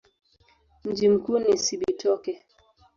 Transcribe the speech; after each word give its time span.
Mji 0.83 1.09
mkuu 1.09 1.39
ni 1.39 1.57
Cibitoke. 1.57 2.45